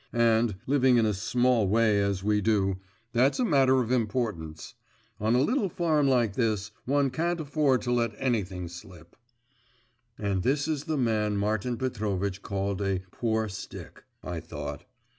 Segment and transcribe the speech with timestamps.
[0.13, 2.79] And, living in a small way as we do,
[3.13, 4.73] that's a matter of importance.
[5.19, 9.15] On a little farm like ours, one can't afford to let anything slip.'
[10.17, 14.85] 'And this is the man Martin Petrovitch called a "poor stick,"' I thought.